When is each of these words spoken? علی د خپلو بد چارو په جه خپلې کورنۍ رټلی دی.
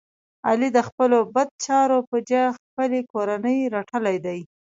علی 0.47 0.69
د 0.73 0.79
خپلو 0.87 1.17
بد 1.35 1.49
چارو 1.65 1.99
په 2.09 2.17
جه 2.29 2.41
خپلې 2.57 2.99
کورنۍ 3.11 3.57
رټلی 3.75 4.17
دی. 4.25 4.39